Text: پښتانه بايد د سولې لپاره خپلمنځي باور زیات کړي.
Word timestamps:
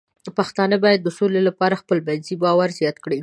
پښتانه 0.37 0.75
بايد 0.83 0.99
د 1.03 1.09
سولې 1.17 1.41
لپاره 1.49 1.79
خپلمنځي 1.81 2.35
باور 2.43 2.69
زیات 2.79 2.97
کړي. 3.03 3.19